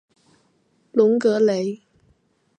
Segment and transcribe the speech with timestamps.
[0.93, 1.83] 隆格雷。